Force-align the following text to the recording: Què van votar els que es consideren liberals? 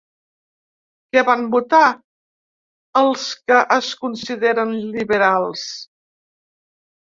Què 1.15 1.21
van 1.25 1.43
votar 1.55 1.81
els 3.03 3.27
que 3.51 3.59
es 3.77 3.91
consideren 4.07 4.73
liberals? 4.97 5.69